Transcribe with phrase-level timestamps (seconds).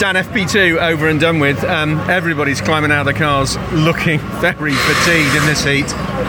[0.00, 1.62] Dan, FP2 over and done with.
[1.62, 5.84] Um, everybody's climbing out of the cars looking very fatigued in this heat.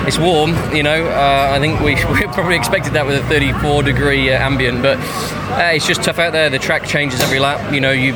[0.05, 1.05] It's warm, you know.
[1.05, 4.97] Uh, I think we, we probably expected that with a 34 degree uh, ambient, but
[4.97, 6.49] uh, it's just tough out there.
[6.49, 7.73] The track changes every lap.
[7.73, 8.11] You know, you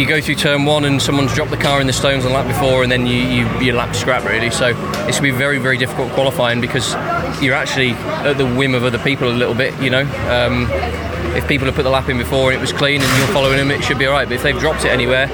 [0.00, 2.46] you go through turn one and someone's dropped the car in the stones on lap
[2.46, 4.50] before, and then you, you lap scrap really.
[4.50, 4.72] So
[5.06, 6.94] it's to be very very difficult qualifying because
[7.42, 9.78] you're actually at the whim of other people a little bit.
[9.78, 10.04] You know.
[10.30, 11.01] Um,
[11.36, 13.56] if people have put the lap in before and it was clean and you're following
[13.56, 14.28] them, it should be all right.
[14.28, 15.28] But if they've dropped it anywhere,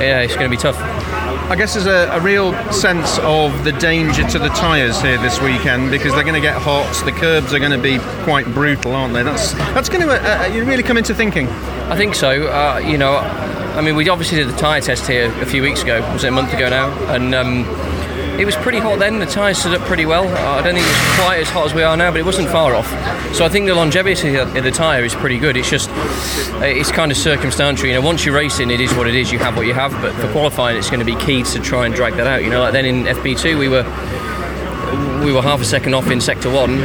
[0.00, 0.78] yeah, it's going to be tough.
[1.50, 5.40] I guess there's a, a, real sense of the danger to the tyres here this
[5.40, 7.04] weekend because they're going to get hot.
[7.04, 9.24] The curbs are going to be quite brutal, aren't they?
[9.24, 11.48] That's that's going to uh, uh really come into thinking.
[11.48, 12.46] I think so.
[12.46, 15.82] Uh, you know, I mean, we obviously did the tyre test here a few weeks
[15.82, 16.00] ago.
[16.12, 16.92] Was it a month ago now?
[17.12, 17.64] And um,
[18.40, 19.18] it was pretty hot then.
[19.18, 20.26] The tyres stood up pretty well.
[20.26, 22.48] I don't think it was quite as hot as we are now, but it wasn't
[22.48, 22.88] far off.
[23.34, 25.58] So I think the longevity of the tyre is pretty good.
[25.58, 25.90] It's just
[26.62, 27.86] it's kind of circumstantial.
[27.86, 29.30] You know, once you're racing, it is what it is.
[29.30, 29.92] You have what you have.
[30.00, 32.42] But for qualifying, it's going to be key to try and drag that out.
[32.42, 33.82] You know, like then in FP2 we were
[35.24, 36.78] we were half a second off in sector one,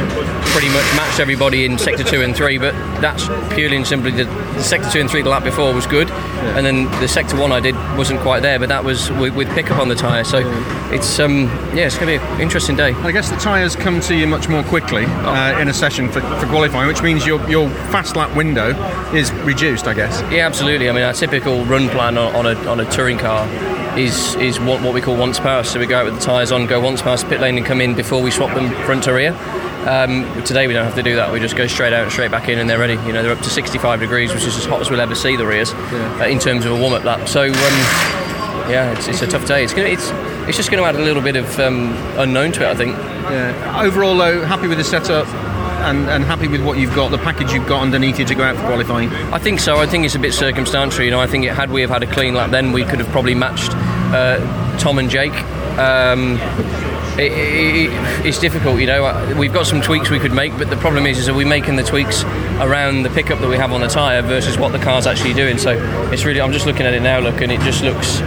[0.52, 2.58] pretty much matched everybody in sector two and three.
[2.58, 5.86] But that's purely and simply the, the sector two and three the lap before was
[5.86, 6.56] good, yeah.
[6.56, 9.48] and then the sector one I did wasn't quite there, but that was with, with
[9.50, 10.24] pickup on the tyre.
[10.24, 10.94] So yeah.
[10.94, 12.92] it's um, yeah, it's going to be an interesting day.
[12.92, 16.20] I guess the tyres come to you much more quickly uh, in a session for,
[16.20, 18.70] for qualifying, which means your your fast lap window
[19.12, 19.86] is reduced.
[19.86, 20.20] I guess.
[20.32, 20.88] Yeah, absolutely.
[20.88, 23.46] I mean, our typical run plan on, on a on a touring car
[23.96, 25.72] is is what, what we call once past.
[25.72, 27.80] So we go out with the tyres on, go once past pit lane, and come
[27.80, 29.32] in before we swap them front to rear.
[29.86, 31.32] Um, today we don't have to do that.
[31.32, 32.94] We just go straight out and straight back in, and they're ready.
[32.94, 35.36] You know, they're up to 65 degrees, which is as hot as we'll ever see
[35.36, 36.18] the rears yeah.
[36.22, 37.28] uh, in terms of a warm-up lap.
[37.28, 37.52] So um,
[38.68, 39.62] yeah, it's, it's, a tough day.
[39.62, 40.10] It's gonna, it's
[40.48, 42.96] it's just going to add a little bit of um, unknown to it, I think.
[42.96, 43.82] Yeah.
[43.84, 45.26] Overall, though, happy with the setup
[45.86, 48.44] and, and happy with what you've got, the package you've got underneath you to go
[48.44, 49.08] out for qualifying?
[49.32, 49.78] I think so.
[49.78, 51.04] I think it's a bit circumstantial.
[51.04, 53.00] You know, I think it, had we have had a clean lap, then we could
[53.00, 53.72] have probably matched
[54.14, 54.38] uh,
[54.78, 55.34] Tom and Jake.
[57.18, 57.90] It,
[58.26, 59.34] it's difficult, you know.
[59.38, 61.76] We've got some tweaks we could make, but the problem is, is are we making
[61.76, 62.24] the tweaks
[62.60, 65.56] around the pickup that we have on the tyre versus what the car's actually doing?
[65.56, 65.70] So
[66.12, 68.20] it's really, I'm just looking at it now, look, and it just looks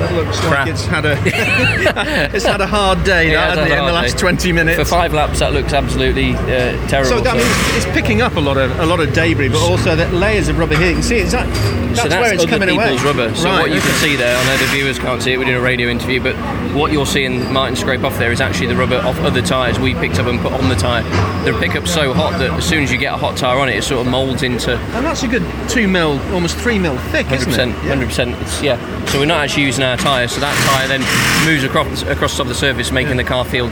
[0.00, 0.66] that looks Crap.
[0.66, 1.12] like it's had a
[2.34, 4.18] it's had a hard day yeah, that, in the last day.
[4.18, 4.78] 20 minutes.
[4.78, 7.10] For five laps, that looks absolutely uh, terrible.
[7.10, 7.36] So that so.
[7.36, 10.48] means it's picking up a lot of a lot of debris, but also that layers
[10.48, 10.88] of rubber here.
[10.88, 13.12] You can see it's that, that's, so that's where it's other coming people's away.
[13.12, 13.34] rubber.
[13.34, 13.86] So right, what you okay.
[13.86, 15.38] can see there, I know the viewers can't see it.
[15.38, 16.34] We did a radio interview, but
[16.74, 19.94] what you're seeing Martin scrape off there is actually the rubber off other tyres we
[19.94, 21.02] picked up and put on the tyre.
[21.44, 23.76] The pickup's so hot that as soon as you get a hot tyre on it,
[23.76, 24.76] it sort of moulds into.
[24.76, 27.74] And that's a good two mil, almost three mil thick, 100%, isn't it?
[27.74, 28.30] Hundred percent.
[28.62, 28.78] Yeah.
[29.06, 31.00] So we're not actually using our tyre, so that tyre then
[31.44, 33.66] moves across across the top of the surface, making the car feel,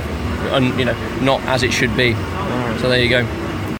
[0.52, 2.12] un, you know, not as it should be.
[2.80, 3.47] So there you go.